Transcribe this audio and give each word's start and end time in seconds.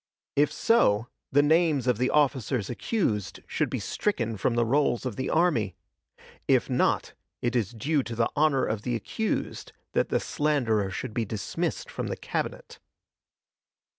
If 0.35 0.51
so, 0.51 1.09
the 1.31 1.43
names 1.43 1.85
of 1.85 1.99
the 1.99 2.09
officers 2.09 2.71
accused 2.71 3.41
should 3.45 3.69
be 3.69 3.77
stricken 3.77 4.35
from 4.35 4.55
the 4.55 4.65
rolls 4.65 5.05
of 5.05 5.15
the 5.15 5.29
army; 5.29 5.75
if 6.47 6.71
not, 6.71 7.13
it 7.43 7.55
is 7.55 7.69
due 7.71 8.01
to 8.01 8.15
the 8.15 8.31
honor 8.35 8.65
of 8.65 8.81
the 8.81 8.95
accused 8.95 9.73
that 9.93 10.09
the 10.09 10.19
slanderer 10.19 10.89
should 10.89 11.13
be 11.13 11.23
dismissed 11.25 11.87
from 11.91 12.07
the 12.07 12.17
Cabinet. 12.17 12.79